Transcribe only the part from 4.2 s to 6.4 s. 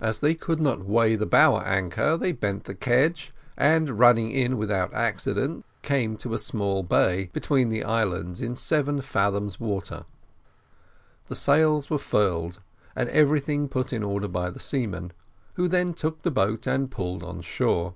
in without accident, came to in a